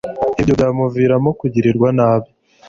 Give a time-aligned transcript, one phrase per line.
[0.39, 2.29] ibyo byamuviramo kugirirwa nabi